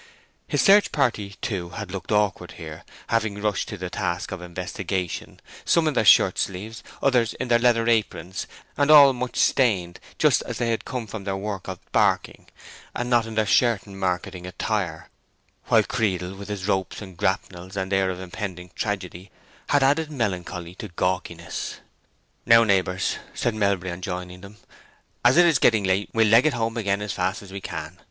[0.47, 5.87] His search party, too, had looked awkward there, having rushed to the task of investigation—some
[5.87, 10.71] in their shirt sleeves, others in their leather aprons, and all much stained—just as they
[10.71, 12.47] had come from their work of barking,
[12.95, 15.07] and not in their Sherton marketing attire;
[15.65, 19.29] while Creedle, with his ropes and grapnels and air of impending tragedy,
[19.69, 21.75] had added melancholy to gawkiness.
[22.43, 24.57] "Now, neighbors," said Melbury, on joining them,
[25.23, 27.99] "as it is getting late, we'll leg it home again as fast as we can.